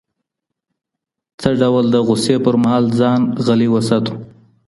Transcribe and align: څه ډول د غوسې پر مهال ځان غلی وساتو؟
څه 1.39 1.49
ډول 1.61 1.85
د 1.91 1.95
غوسې 2.07 2.35
پر 2.45 2.55
مهال 2.63 2.85
ځان 2.99 3.19
غلی 3.45 3.67
وساتو؟ 3.71 4.13